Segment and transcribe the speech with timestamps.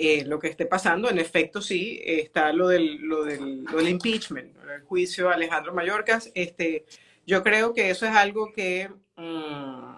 [0.00, 1.10] eh, lo que esté pasando.
[1.10, 5.74] En efecto, sí, está lo del, lo del, lo del impeachment, el juicio de Alejandro
[5.74, 6.30] Mayorkas.
[6.34, 6.86] Este,
[7.26, 9.96] yo creo que eso es algo que mm,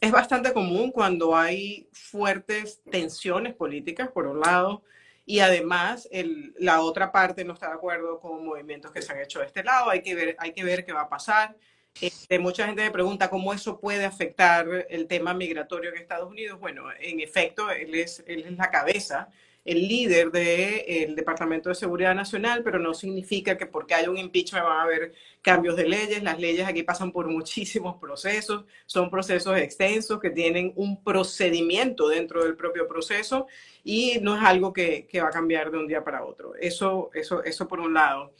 [0.00, 4.82] es bastante común cuando hay fuertes tensiones políticas, por un lado,
[5.26, 9.20] y además el, la otra parte no está de acuerdo con movimientos que se han
[9.20, 9.90] hecho de este lado.
[9.90, 11.56] Hay que ver, hay que ver qué va a pasar.
[12.00, 16.58] Este, mucha gente me pregunta cómo eso puede afectar el tema migratorio en Estados Unidos.
[16.58, 18.24] Bueno, en efecto, él es,
[18.56, 19.30] la cabeza,
[19.64, 24.64] el líder del Departamento de Seguridad Nacional, pero no significa que porque haya un impeachment
[24.64, 25.12] van a haber
[25.42, 26.22] cambios de leyes.
[26.22, 32.42] Las leyes aquí pasan por muchísimos procesos, son procesos extensos que tienen un procedimiento dentro
[32.42, 33.46] del propio proceso
[33.84, 36.54] y no es algo que, que va a cambiar de un día para otro.
[36.56, 38.32] Eso, eso, eso por un lado.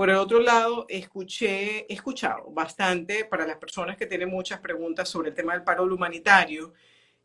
[0.00, 5.10] Por el otro lado, escuché, he escuchado bastante para las personas que tienen muchas preguntas
[5.10, 6.72] sobre el tema del paro humanitario.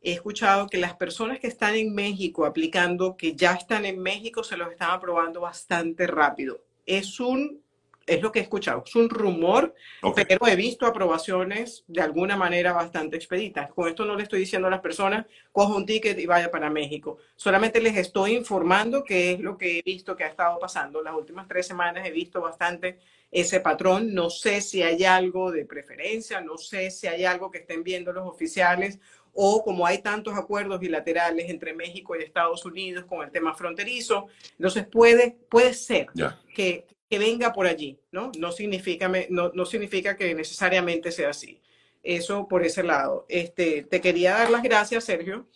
[0.02, 4.44] He escuchado que las personas que están en México aplicando, que ya están en México,
[4.44, 6.66] se los están aprobando bastante rápido.
[6.86, 7.64] Es un
[8.06, 10.26] es lo que he escuchado, es un rumor, okay.
[10.26, 13.72] pero he visto aprobaciones de alguna manera bastante expeditas.
[13.74, 16.70] Con esto no le estoy diciendo a las personas, coja un ticket y vaya para
[16.70, 17.18] México.
[17.36, 21.02] Solamente les estoy informando qué es lo que he visto que ha estado pasando.
[21.02, 23.00] Las últimas tres semanas he visto bastante
[23.32, 24.14] ese patrón.
[24.14, 28.14] No sé si hay algo de preferencia, no sé si hay algo que estén viendo
[28.14, 29.00] los oficiales
[29.36, 34.28] o como hay tantos acuerdos bilaterales entre México y Estados Unidos con el tema fronterizo,
[34.52, 36.40] entonces puede, puede ser yeah.
[36.56, 38.32] que, que venga por allí, ¿no?
[38.38, 41.62] No significa, no, no significa que necesariamente sea así.
[42.04, 43.26] Eso por ese lado.
[43.30, 45.48] Este, te quería dar las gracias, Sergio,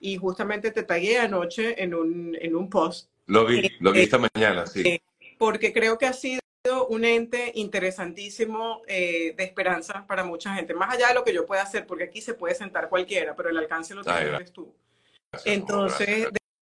[0.00, 3.10] y justamente te tagué anoche en un, en un post.
[3.26, 4.80] Lo vi, eh, lo vi esta eh, mañana, sí.
[4.86, 5.02] Eh,
[5.38, 6.40] porque creo que ha sido
[6.88, 11.46] un ente interesantísimo eh, de esperanza para mucha gente, más allá de lo que yo
[11.46, 14.74] pueda hacer, porque aquí se puede sentar cualquiera, pero el alcance lo tienes tú.
[15.30, 16.28] Gracias, Entonces,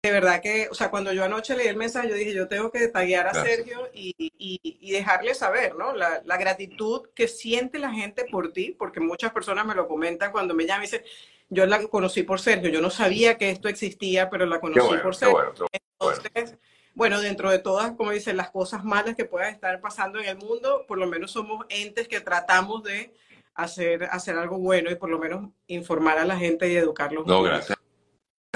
[0.05, 2.71] de verdad que, o sea, cuando yo anoche leí el mensaje, yo dije, yo tengo
[2.71, 3.33] que taguear a.
[3.33, 5.95] Sergio y, y, y, dejarle saber, ¿no?
[5.95, 10.31] La, la, gratitud que siente la gente por ti, porque muchas personas me lo comentan
[10.31, 11.03] cuando me llaman y dicen,
[11.49, 15.01] yo la conocí por Sergio, yo no sabía que esto existía, pero la conocí bueno,
[15.01, 15.33] por Sergio.
[15.35, 16.57] Bueno, Entonces, bueno.
[16.93, 20.37] bueno, dentro de todas, como dicen, las cosas malas que puedan estar pasando en el
[20.37, 23.11] mundo, por lo menos somos entes que tratamos de
[23.55, 27.25] hacer, hacer algo bueno y por lo menos informar a la gente y educarlos.
[27.25, 27.77] No, gracias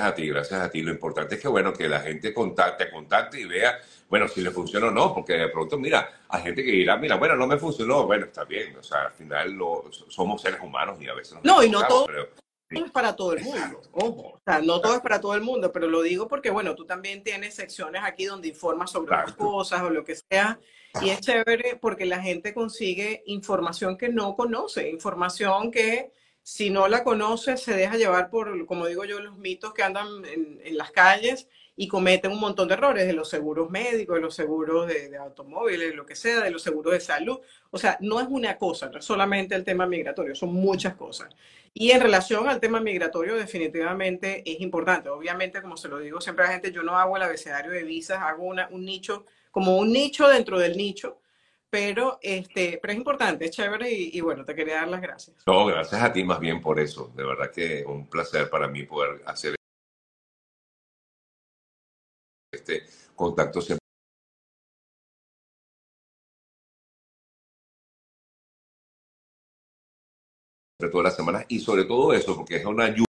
[0.03, 0.81] a ti, gracias a ti.
[0.81, 3.79] Lo importante es que, bueno, que la gente contacte, contacte y vea,
[4.09, 7.15] bueno, si le funciona o no, porque de pronto, mira, hay gente que dirá, mira,
[7.15, 10.97] bueno, no me funcionó, bueno, está bien, o sea, al final lo, somos seres humanos
[10.99, 12.29] y a veces nos No, y no todo pero,
[12.69, 12.81] sí.
[12.83, 15.71] es para todo el mundo, ojo, o sea, no todo es para todo el mundo,
[15.71, 19.35] pero lo digo porque, bueno, tú también tienes secciones aquí donde informas sobre claro.
[19.37, 20.59] cosas o lo que sea,
[21.01, 26.11] y es chévere porque la gente consigue información que no conoce, información que
[26.49, 30.07] si no la conoce, se deja llevar por, como digo yo, los mitos que andan
[30.25, 34.33] en, las calles y cometen un montón de errores de los seguros médicos, de los
[34.33, 37.39] seguros de, de, automóviles, lo que sea, de los seguros de salud.
[37.69, 41.29] O sea, no es una cosa, no es solamente el tema migratorio, son muchas cosas.
[41.71, 45.09] Y en relación al tema migratorio, definitivamente es importante.
[45.09, 47.83] Obviamente, como se lo digo siempre a la gente, yo no hago el abecedario de
[47.83, 51.19] visas, hago una, un nicho, como un nicho dentro del nicho,
[51.69, 55.37] pero, este, pero es importante, es chévere y, bueno, te quería dar las gracias.
[55.45, 57.11] No, gracias a ti más bien por eso.
[57.15, 59.55] De verdad que un placer para mí poder hacer
[62.51, 62.83] este
[63.15, 63.79] contacto siempre.
[70.91, 73.08] todas las semanas y sobre todo eso, porque es una ayuda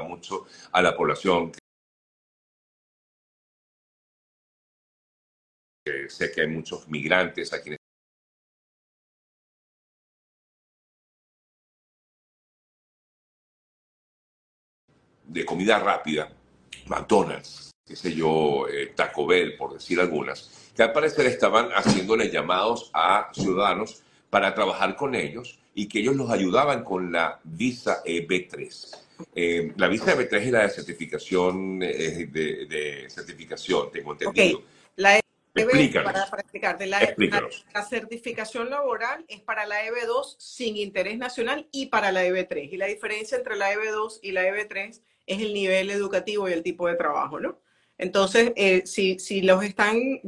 [0.00, 1.52] mucho a la población.
[6.08, 7.76] Sé que hay muchos migrantes aquí en
[15.34, 16.30] de comida rápida,
[16.86, 22.30] McDonald's, qué sé yo, eh, Taco Bell, por decir algunas, que al parecer estaban haciéndole
[22.30, 28.02] llamados a ciudadanos para trabajar con ellos y que ellos los ayudaban con la visa
[28.04, 29.03] EB3.
[29.34, 34.58] Eh, la visa EB3 es la de certificación, eh, de, de, certificación, tengo entendido.
[34.58, 34.68] Okay.
[34.96, 40.76] La EB, para, para explicarte, la, la, la, certificación laboral es para la EB2 sin
[40.76, 42.70] interés nacional y para la EB3.
[42.72, 46.62] Y la diferencia entre la EB2 y la EB3 es el nivel educativo y el
[46.62, 47.60] tipo de trabajo, ¿no?
[47.98, 50.20] Entonces, eh, si, si los están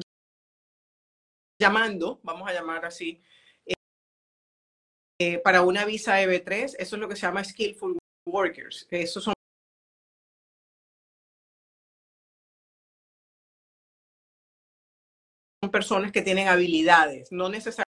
[1.60, 3.20] llamando, vamos a llamar así,
[5.18, 8.86] eh, para una visa EB3, eso es lo que se llama Skillful Workers.
[8.90, 9.34] Esos son
[15.70, 17.84] personas que tienen habilidades, no necesariamente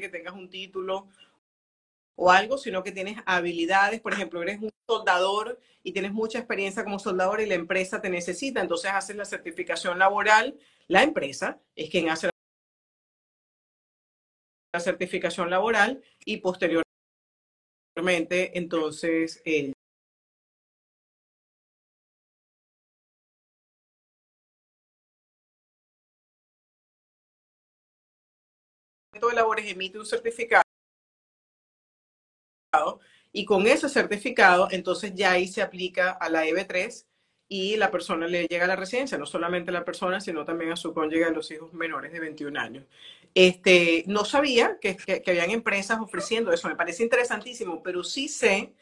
[0.00, 1.08] que tengas un título
[2.16, 6.84] o algo, sino que tienes habilidades, por ejemplo, eres un soldador y tienes mucha experiencia
[6.84, 10.58] como soldador y la empresa te necesita, entonces haces la certificación laboral,
[10.88, 12.31] la empresa es quien hace
[14.72, 16.82] la certificación laboral y posteriormente,
[18.58, 19.74] entonces, el
[29.12, 30.62] de labores emite un certificado
[33.30, 37.06] y con ese certificado, entonces ya ahí se aplica a la EB3
[37.52, 40.72] y la persona le llega a la residencia, no solamente a la persona, sino también
[40.72, 42.86] a su cónyuge, a los hijos menores de 21 años.
[43.34, 48.28] Este, no sabía que, que, que habían empresas ofreciendo eso, me parece interesantísimo, pero sí
[48.28, 48.72] sé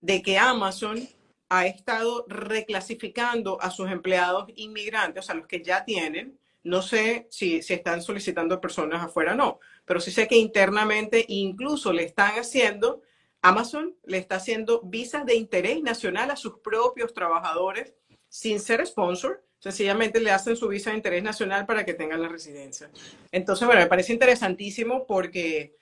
[0.00, 1.08] de que Amazon
[1.50, 7.28] ha estado reclasificando a sus empleados inmigrantes, o sea, los que ya tienen, no sé
[7.30, 12.02] si, si están solicitando personas afuera o no, pero sí sé que internamente incluso le
[12.02, 13.02] están haciendo
[13.46, 17.94] Amazon le está haciendo visas de interés nacional a sus propios trabajadores
[18.28, 19.42] sin ser sponsor.
[19.58, 22.90] Sencillamente le hacen su visa de interés nacional para que tengan la residencia.
[23.32, 25.76] Entonces, bueno, me parece interesantísimo porque...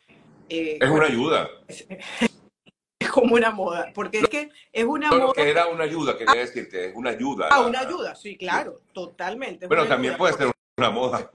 [0.48, 1.50] Eh, es una ayuda.
[1.66, 1.86] Es,
[2.98, 5.32] es, como una moda, porque es que es una no, moda...
[5.34, 7.48] que era una ayuda, quería decirte, es una ayuda.
[7.50, 8.90] Ah, una ayuda, sí, claro, sí.
[8.92, 9.66] totalmente.
[9.66, 11.30] Bueno, también puede ser una moda.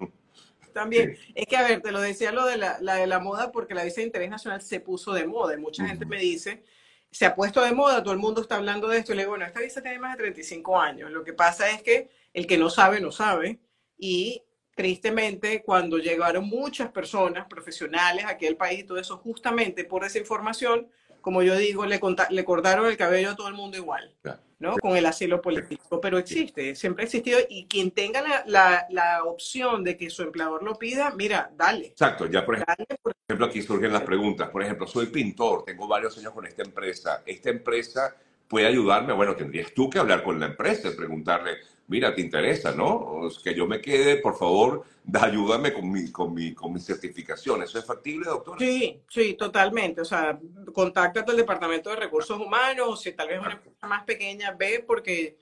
[0.73, 1.33] También, sí.
[1.35, 3.73] es que a ver, te lo decía lo de la, la, de la moda porque
[3.73, 5.89] la visa de interés nacional se puso de moda y mucha uh -huh.
[5.89, 6.63] gente me dice,
[7.11, 9.31] se ha puesto de moda, todo el mundo está hablando de esto y le digo,
[9.31, 12.57] bueno, esta visa tiene más de 35 años, lo que pasa es que el que
[12.57, 13.59] no sabe, no sabe
[13.97, 14.43] y
[14.75, 20.19] tristemente cuando llegaron muchas personas profesionales aquí al país y todo eso, justamente por esa
[20.19, 20.89] información,
[21.21, 21.99] como yo digo, le,
[22.29, 24.13] le cortaron el cabello a todo el mundo igual.
[24.59, 24.75] ¿no?
[24.77, 29.23] Con el asilo político, pero existe, siempre ha existido y quien tenga la, la, la,
[29.23, 31.87] opción de que su empleador lo pida, mira, dale.
[31.87, 34.49] Exacto, ya por ejemplo, por ejemplo, aquí surgen las preguntas.
[34.49, 37.23] Por ejemplo, soy pintor, tengo varios años con esta empresa.
[37.25, 38.15] ¿Esta empresa
[38.49, 39.13] puede ayudarme?
[39.13, 41.57] Bueno, tendrías tú que hablar con la empresa y preguntarle,
[41.89, 43.27] mira, ¿te interesa, no?
[43.27, 47.61] Es que yo me quede, por favor, ayúdame con mi, con mi, con mi certificación.
[47.63, 48.57] ¿Eso es factible, doctor?
[48.57, 50.01] Sí, sí, totalmente.
[50.01, 50.39] O sea,
[50.73, 55.37] contáctate al Departamento de Recursos Humanos, si tal vez una empresa más pequeña, ve, porque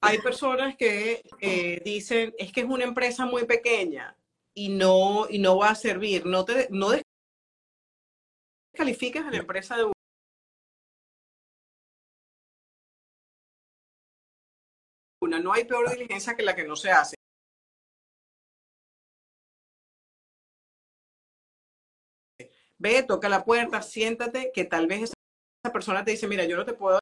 [0.00, 4.16] hay personas que eh, dicen, es que es una empresa muy pequeña
[4.52, 6.26] y no, y no va a servir.
[6.26, 6.90] No, te, no
[8.72, 9.95] descalificas a la empresa de
[15.26, 17.16] No hay peor diligencia que la que no se hace.
[22.78, 26.64] Ve, toca la puerta, siéntate, que tal vez esa persona te dice, mira, yo no
[26.64, 26.98] te puedo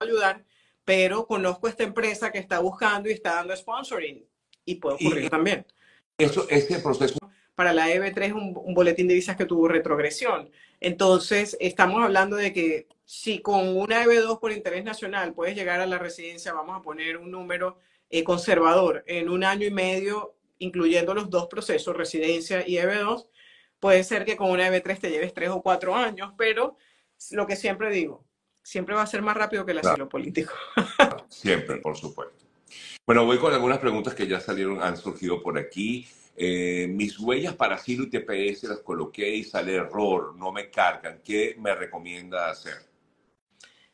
[0.00, 0.44] ayudar,
[0.84, 4.24] pero conozco esta empresa que está buscando y está dando sponsoring.
[4.64, 5.66] Y puede ocurrir y, también.
[6.16, 7.18] Eso, este proceso.
[7.54, 10.50] Para la EB3 es un, un, boletín de visas que tuvo retrogresión.
[10.80, 15.86] Entonces, estamos hablando de que si con una EB2 por interés nacional puedes llegar a
[15.86, 17.78] la residencia, vamos a poner un número
[18.10, 23.26] eh, conservador, en un año y medio, incluyendo los dos procesos, residencia y EB2,
[23.80, 26.76] puede ser que con una EB3 te lleves tres o cuatro años, pero
[27.32, 28.24] lo que siempre digo,
[28.62, 30.08] siempre va a ser más rápido que el asilo claro.
[30.08, 30.52] político.
[31.28, 32.44] siempre, por supuesto.
[33.06, 36.06] Bueno, voy con algunas preguntas que ya salieron, han surgido por aquí.
[36.36, 41.20] Eh, mis huellas para asilo y TPS las coloqué y sale error, no me cargan.
[41.22, 42.74] ¿Qué me recomienda hacer?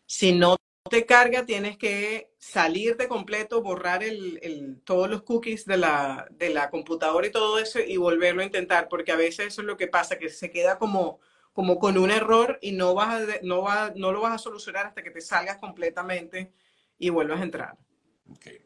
[0.06, 0.56] Si no
[0.88, 6.50] te carga, tienes que salirte completo, borrar el, el, todos los cookies de la, de
[6.50, 9.76] la computadora y todo eso y volverlo a intentar, porque a veces eso es lo
[9.76, 11.20] que pasa, que se queda como,
[11.52, 14.86] como con un error y no, vas a, no, va, no lo vas a solucionar
[14.86, 16.52] hasta que te salgas completamente
[16.98, 17.78] y vuelvas a entrar.
[18.30, 18.60] Okay.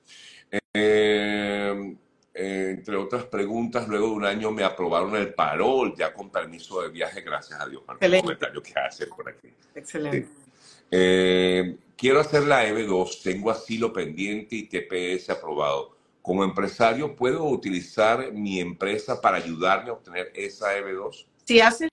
[0.73, 1.97] Eh,
[2.35, 6.88] entre otras preguntas, luego de un año me aprobaron el parol, ya con permiso de
[6.88, 7.83] viaje, gracias a Dios.
[7.88, 8.23] Excelente.
[8.23, 9.49] comentario que hace por aquí.
[9.75, 10.26] Excelente.
[10.26, 10.45] Sí.
[10.91, 15.97] Eh, quiero hacer la EB2, tengo asilo pendiente y TPS aprobado.
[16.23, 21.26] Como empresario, ¿puedo utilizar mi empresa para ayudarme a obtener esa EB2?
[21.45, 21.88] Si haces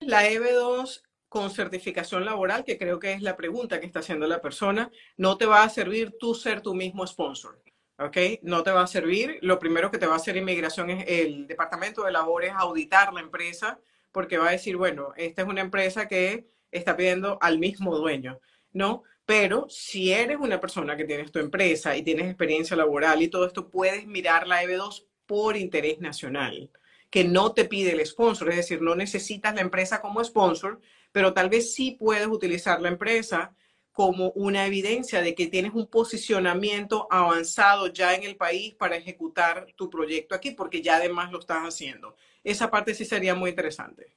[0.00, 4.40] la EB2 con certificación laboral, que creo que es la pregunta que está haciendo la
[4.40, 7.60] persona, no te va a servir tú ser tu mismo sponsor.
[7.98, 8.16] ¿Ok?
[8.42, 9.38] No te va a servir.
[9.42, 13.12] Lo primero que te va a hacer inmigración es el Departamento de Labor es auditar
[13.12, 13.78] la empresa
[14.12, 18.40] porque va a decir, bueno, esta es una empresa que está pidiendo al mismo dueño,
[18.72, 19.02] ¿no?
[19.26, 23.46] Pero si eres una persona que tienes tu empresa y tienes experiencia laboral y todo
[23.46, 26.70] esto, puedes mirar la EB2 por interés nacional,
[27.10, 30.80] que no te pide el sponsor, es decir, no necesitas la empresa como sponsor,
[31.12, 33.54] pero tal vez sí puedes utilizar la empresa
[33.96, 39.68] como una evidencia de que tienes un posicionamiento avanzado ya en el país para ejecutar
[39.74, 42.14] tu proyecto aquí, porque ya además lo estás haciendo.
[42.44, 44.14] esa parte sí sería muy interesante.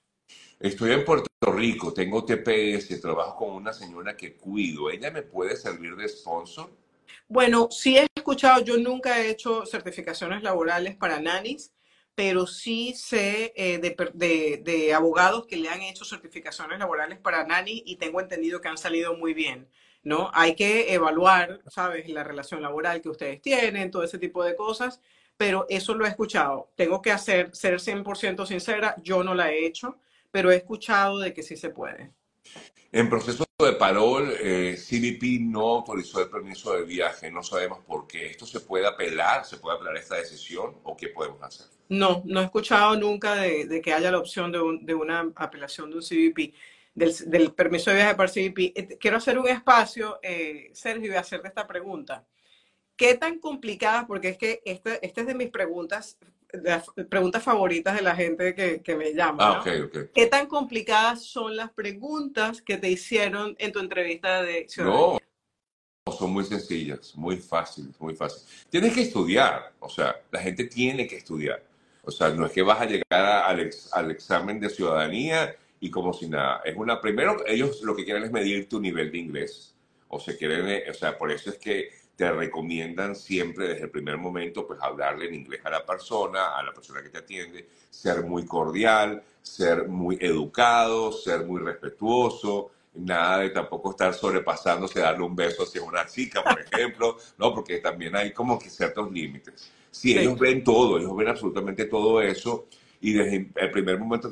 [0.59, 4.89] Estoy en Puerto Rico, tengo TPS, trabajo con una señora que cuido.
[4.89, 6.69] ¿Ella me puede servir de sponsor?
[7.29, 11.71] Bueno, sí he escuchado, yo nunca he hecho certificaciones laborales para nanis,
[12.19, 17.81] pero sí sé eh, de, de, abogados que le han hecho certificaciones laborales para nanis
[17.85, 19.69] y tengo entendido que han salido muy bien,
[20.03, 20.29] ¿no?
[20.33, 22.09] Hay que evaluar, ¿sabes?
[22.09, 24.99] La relación laboral que ustedes tienen, todo ese tipo de cosas,
[25.37, 26.73] pero eso lo he escuchado.
[26.75, 29.97] Tengo que hacer, ser 100% sincera, yo no la he hecho
[30.29, 32.11] pero he escuchado de que sí se puede.
[32.91, 37.31] En proceso de parol, eh, CBP no autorizó el permiso de viaje.
[37.31, 38.27] No sabemos por qué.
[38.27, 39.45] ¿Esto se puede apelar?
[39.45, 40.75] ¿Se puede apelar esta decisión?
[40.83, 41.78] ¿O qué podemos hacer?
[41.89, 46.03] No, no he escuchado nunca de, que haya la opción de, una apelación de un
[46.03, 46.53] CBP,
[46.93, 48.59] del, permiso de viaje para CBP.
[48.75, 52.25] Eh, quiero hacer un espacio, eh, Sergio, y hacerte esta pregunta.
[52.95, 54.05] ¿Qué tan complicada?
[54.05, 56.17] Porque es que esta es de mis preguntas
[56.51, 59.61] las preguntas favoritas de la gente que, que me llama.
[59.63, 59.63] Ah,
[60.13, 65.19] ¿Qué tan complicadas son las preguntas que te hicieron en tu entrevista de ciudadanía?
[66.05, 68.65] No, son muy sencillas, muy fáciles, muy fáciles.
[68.69, 71.63] Tienes que estudiar, o sea, la gente tiene que estudiar.
[72.03, 76.13] O sea, no es que vas a llegar al, al examen de ciudadanía y como
[76.13, 76.61] si nada.
[76.65, 79.75] Es una, primero, ellos lo que quieren es medir tu nivel de inglés.
[80.07, 84.17] O se quieren, o sea, por eso es que te recomiendan siempre desde el primer
[84.17, 88.23] momento, pues hablarle en inglés a la persona, a la persona que te atiende, ser
[88.23, 95.33] muy cordial, ser muy educado, ser muy respetuoso, nada de tampoco estar sobrepasándose, darle un
[95.33, 97.53] beso hacia una chica, por ejemplo, ¿no?
[97.53, 99.71] Porque también hay como que ciertos límites.
[99.91, 102.67] Si ellos ven todo, ellos ven absolutamente todo eso,
[103.01, 104.31] y desde el primer momento,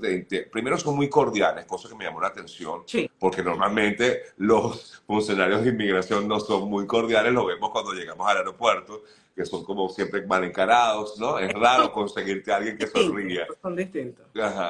[0.52, 2.84] primero son muy cordiales, cosa que me llamó la atención,
[3.18, 8.38] porque normalmente los funcionarios de inmigración no son muy cordiales, lo vemos cuando llegamos al
[8.38, 11.40] aeropuerto, que son como siempre mal encarados, ¿no?
[11.40, 13.48] Es raro conseguirte a alguien que sonría.
[13.62, 14.26] Son distintos.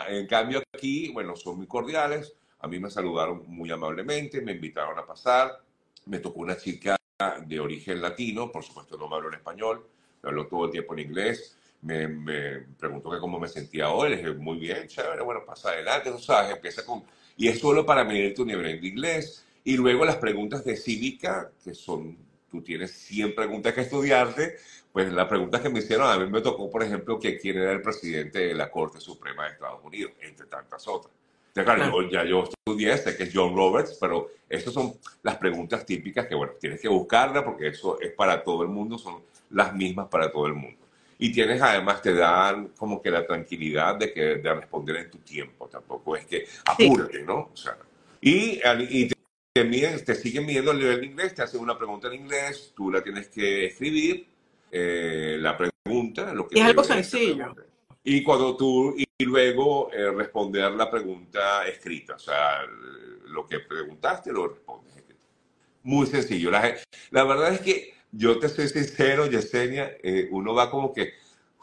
[0.09, 4.97] En cambio aquí, bueno, son muy cordiales, a mí me saludaron muy amablemente, me invitaron
[4.99, 5.59] a pasar,
[6.05, 6.95] me tocó una chica
[7.47, 9.87] de origen latino, por supuesto no me habló en español,
[10.27, 14.17] habló todo el tiempo en inglés, me, me, preguntó que cómo me sentía hoy, le
[14.17, 17.03] dije, muy bien, chévere, bueno, pasa adelante, tú sabes, empieza con...
[17.35, 19.45] Y es solo para medir tu nivel de inglés.
[19.63, 22.17] Y luego las preguntas de cívica, que son,
[22.49, 24.57] tú tienes 100 preguntas que estudiarte,
[24.91, 27.73] pues las preguntas que me hicieron, a mí me tocó, por ejemplo, que quién era
[27.73, 31.13] el presidente de la Corte Suprema de Estados Unidos, entre tantas otras.
[31.57, 35.37] Ya, claro, yo, ya yo estudié este, que es John Roberts, pero estas son las
[35.37, 39.23] preguntas típicas que, bueno, tienes que buscarlas porque eso es para todo el mundo, son
[39.49, 40.87] las mismas para todo el mundo
[41.19, 45.17] y tienes además, te dan como que la tranquilidad de, que, de responder en tu
[45.19, 47.49] tiempo, tampoco es que apúrate, ¿no?
[47.53, 47.77] O sea,
[48.21, 48.59] y,
[48.89, 52.73] y te, te, siguen midiendo el nivel de inglés, te hacen una pregunta en inglés,
[52.75, 54.27] tú la tienes que escribir,
[54.71, 56.59] eh, la pregunta, lo que...
[56.59, 57.55] Es algo sencillo.
[58.03, 62.61] Y cuando tú, y luego eh, responder la pregunta escrita, o sea,
[63.25, 64.93] lo que preguntaste lo respondes
[65.81, 66.51] Muy sencillo.
[66.51, 66.75] La,
[67.09, 71.13] la verdad es que yo te soy sincero, Yesenia, eh, uno va como que,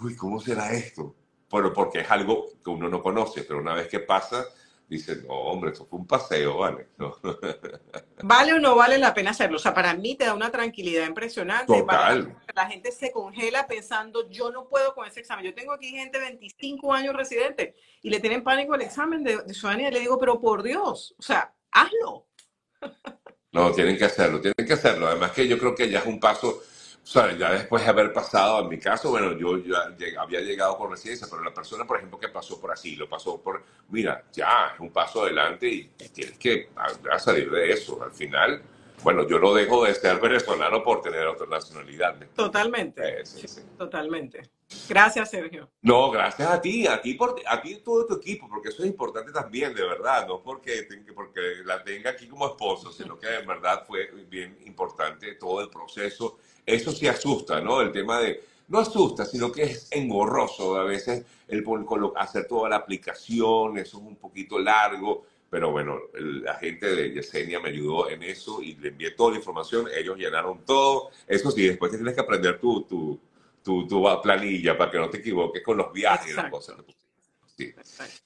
[0.00, 1.14] uy, ¿cómo será esto?
[1.48, 4.44] Bueno, porque es algo que uno no conoce, pero una vez que pasa,
[4.88, 6.88] dice, no, hombre, esto fue un paseo, ¿vale?
[8.22, 9.56] ¿Vale o no vale la pena hacerlo?
[9.56, 11.66] O sea, para mí te da una tranquilidad impresionante.
[11.66, 12.36] Total.
[12.54, 15.44] La gente se congela pensando, yo no puedo con ese examen.
[15.44, 19.42] Yo tengo aquí gente de 25 años residente y le tienen pánico el examen de,
[19.42, 22.28] de ciudadanía y le digo, pero por Dios, o sea, hazlo.
[23.54, 25.06] No, tienen que hacerlo, tienen que hacerlo.
[25.06, 26.62] Además que yo creo que ya es un paso,
[27.04, 30.78] o sea, ya después de haber pasado, en mi caso, bueno, yo ya había llegado
[30.78, 34.24] con residencia, pero la persona, por ejemplo, que pasó por así, lo pasó por, mira,
[34.32, 35.84] ya es un paso adelante y
[36.14, 36.70] tienes que
[37.18, 38.02] salir de eso.
[38.02, 38.62] Al final,
[39.02, 42.16] bueno, yo no dejo de ser venezolano por tener otra nacionalidad.
[42.34, 43.22] Totalmente.
[43.76, 44.50] Totalmente.
[44.88, 45.68] Gracias, Sergio.
[45.82, 48.88] No, gracias a ti, a ti, por, a ti todo tu equipo, porque eso es
[48.88, 53.42] importante también, de verdad, no porque, porque la tenga aquí como esposo, sino que de
[53.42, 56.38] verdad fue bien importante todo el proceso.
[56.66, 57.80] Eso sí asusta, ¿no?
[57.80, 61.64] El tema de, no asusta, sino que es engorroso a veces el
[62.16, 67.60] hacer toda la aplicación, eso es un poquito largo, pero bueno, la gente de Yesenia
[67.60, 71.68] me ayudó en eso y le envié toda la información, ellos llenaron todo, eso sí,
[71.68, 73.20] después tienes que aprender tu, tu
[73.64, 76.76] tu, tu planilla para que no te equivoques con los viajes y las cosas.
[77.56, 77.72] Sí.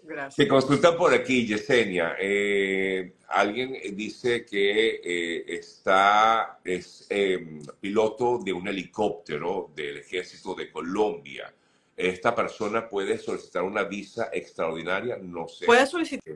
[0.02, 0.36] Gracias.
[0.36, 2.16] Te consultan por aquí, Yesenia.
[2.18, 10.70] Eh, alguien dice que eh, está, es em, piloto de un helicóptero del ejército de
[10.70, 11.54] Colombia.
[11.94, 15.18] ¿Esta persona puede solicitar una visa extraordinaria?
[15.18, 15.66] No sé.
[15.66, 16.30] Puede solicitar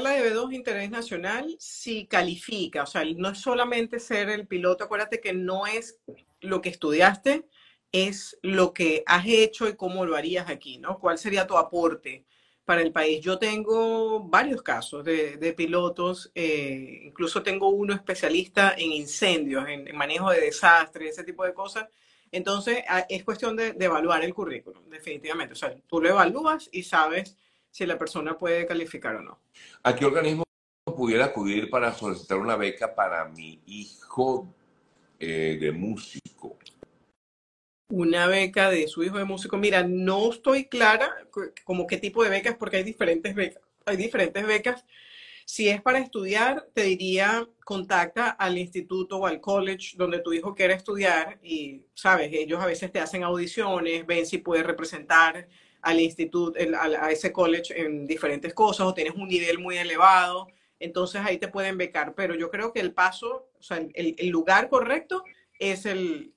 [0.00, 2.84] la de B2 Interés Nacional si califica.
[2.84, 4.84] O sea, no es solamente ser el piloto.
[4.84, 5.98] Acuérdate que no es
[6.40, 7.46] lo que estudiaste,
[8.04, 10.98] es lo que has hecho y cómo lo harías aquí, ¿no?
[10.98, 12.24] ¿Cuál sería tu aporte
[12.64, 13.20] para el país?
[13.22, 20.30] Yo tengo varios casos de, pilotos, eh, incluso tengo uno especialista en incendios, en, manejo
[20.30, 21.88] de desastres, ese tipo de cosas.
[22.30, 25.54] Entonces, es cuestión de, evaluar el currículum, definitivamente.
[25.54, 27.36] O sea, tú lo evalúas y sabes
[27.70, 29.40] si la persona puede calificar o no.
[29.82, 30.44] ¿A qué organismo
[30.84, 34.52] pudiera acudir para solicitar una beca para mi hijo
[35.18, 36.58] eh, de músico?
[37.88, 39.56] Una beca de su hijo de músico.
[39.56, 41.14] Mira, no estoy clara
[41.64, 43.62] como qué tipo de becas, porque hay diferentes becas.
[43.84, 44.84] Hay diferentes becas.
[45.44, 50.54] Si es para estudiar, te diría contacta al instituto o al college donde tu hijo
[50.54, 55.46] quiere estudiar y, sabes, ellos a veces te hacen audiciones, ven si puedes representar
[55.82, 61.22] al instituto, a ese college en diferentes cosas o tienes un nivel muy elevado entonces
[61.24, 62.14] ahí te pueden becar.
[62.14, 65.24] Pero yo creo que el paso, o sea, el, lugar correcto
[65.58, 66.32] es el,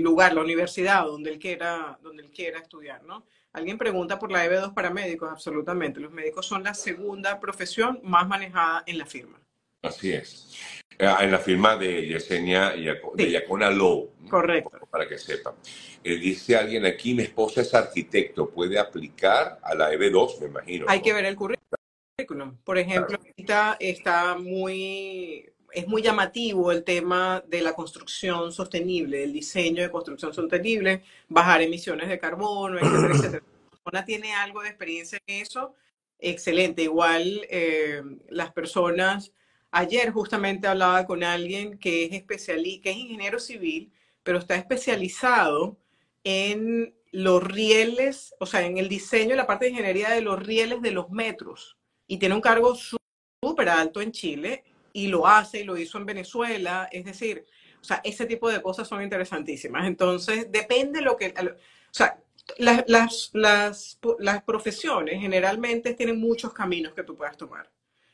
[0.00, 3.26] lugar, la universidad donde él, quiera, donde él quiera estudiar, ¿no?
[3.52, 5.98] Alguien pregunta por la EB2 para médicos, absolutamente.
[5.98, 9.40] Los médicos son la segunda profesión más manejada en la firma.
[9.80, 10.54] Así es.
[10.98, 14.12] Eh, en la firma de Yesenia de Yacona Low.
[14.28, 14.86] Correcto.
[14.90, 15.54] Para que sepan.
[16.02, 20.40] Eh, dice alguien aquí, mi esposa es arquitecto, ¿puede aplicar a la EB2?
[20.40, 20.86] Me imagino.
[20.88, 22.56] Hay que ver el currículum.
[22.64, 29.34] Por ejemplo, ahorita está muy, es muy llamativo el tema de la construcción sostenible, el
[29.34, 33.44] diseño de construcción sostenible, bajar emisiones de carbono, etcétera, etcétera.
[33.70, 35.74] persona tiene algo de experiencia en eso,
[36.18, 36.82] excelente.
[36.82, 39.34] Igual eh, las personas,
[39.70, 43.92] ayer justamente hablaba con alguien que es especialista, que es ingeniero civil,
[44.22, 45.76] pero está especializado
[46.24, 50.80] en los rieles, o sea, en el diseño, la parte de ingeniería de los rieles
[50.80, 54.64] de los metros y tiene un cargo súper alto en Chile
[54.96, 56.88] y lo hace y lo hizo en Venezuela.
[56.90, 57.44] Es decir,
[57.78, 59.86] o sea, ese tipo de cosas son interesantísimas.
[59.86, 61.34] Entonces, depende lo que...
[61.38, 61.54] O
[61.90, 62.18] sea,
[62.56, 67.70] las, las, las, las profesiones generalmente tienen muchos caminos que tú puedas tomar.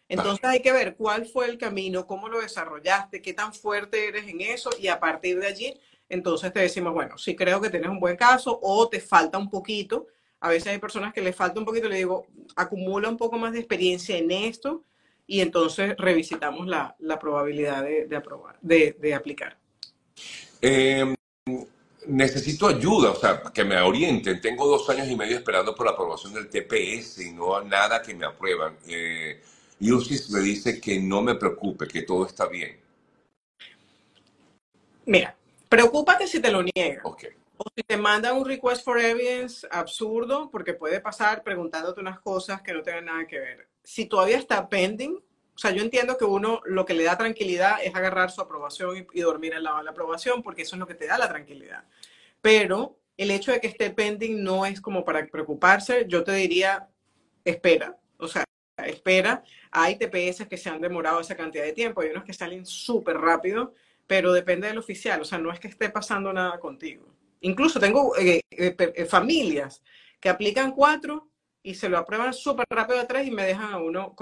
[0.08, 4.26] Entonces hay que ver cuál fue el camino, cómo lo desarrollaste, qué tan fuerte eres
[4.26, 7.88] en eso y a partir de allí, entonces te decimos, bueno, si creo que tienes
[7.88, 10.08] un buen caso o te falta un poquito,
[10.40, 13.52] a veces hay personas que les falta un poquito, le digo, acumula un poco más
[13.52, 14.84] de experiencia en esto
[15.32, 19.56] y entonces revisitamos la, probabilidad de, aprobar, de, aplicar.
[20.60, 21.16] Em,
[22.06, 24.42] necesito ayuda, o sea, que me orienten.
[24.42, 28.14] Tengo dos años y medio esperando por la aprobación del TPS y no nada que
[28.14, 28.76] me aprueban.
[28.86, 29.40] Eh,
[29.80, 32.76] me dice que no me preocupe, que todo está bien.
[35.06, 35.34] Mira,
[35.66, 37.00] preocúpate si te lo niegan.
[37.04, 37.30] Okay.
[37.64, 42.60] O si te mandan un request for evidence absurdo, porque puede pasar preguntándote unas cosas
[42.60, 43.68] que no tienen nada que ver.
[43.84, 45.14] Si todavía está pending,
[45.54, 49.06] o sea, yo entiendo que uno lo que le da tranquilidad es agarrar su aprobación
[49.12, 51.28] y, dormir al lado de la aprobación, porque eso es lo que te da la
[51.28, 51.84] tranquilidad.
[52.40, 56.06] Pero el hecho de que esté pending no es como para preocuparse.
[56.08, 56.88] Yo te diría,
[57.44, 58.44] espera, o sea,
[58.84, 59.44] espera.
[59.70, 63.18] Hay TPS que se han demorado esa cantidad de tiempo, hay unos que salen súper
[63.18, 63.72] rápido,
[64.08, 67.06] pero depende del oficial, o sea, no es que esté pasando nada contigo.
[67.42, 69.82] Incluso tengo eh, eh, eh, familias
[70.20, 71.30] que aplican cuatro
[71.62, 74.16] y se lo aprueban súper rápido a tres y me dejan a uno con